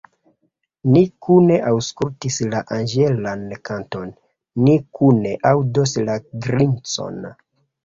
Ni 0.93 1.01
kune 1.27 1.57
aŭskultis 1.71 2.37
la 2.55 2.63
anĝelan 2.79 3.45
kanton, 3.71 4.09
ni 4.65 4.75
kune 5.01 5.37
aŭdos 5.53 5.97
la 6.11 6.19
grincon. 6.49 7.25